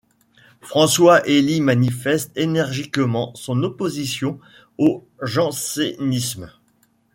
François-Élie 0.61 1.61
manifeste 1.61 2.35
énergiquement 2.35 3.35
son 3.35 3.61
opposition 3.61 4.39
au 4.79 5.05
jansénisme. 5.21 6.49